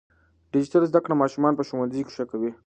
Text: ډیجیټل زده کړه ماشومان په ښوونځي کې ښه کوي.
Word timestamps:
ډیجیټل 0.53 0.83
زده 0.91 0.99
کړه 1.03 1.15
ماشومان 1.21 1.53
په 1.55 1.63
ښوونځي 1.67 2.01
کې 2.05 2.13
ښه 2.15 2.25
کوي. 2.31 2.51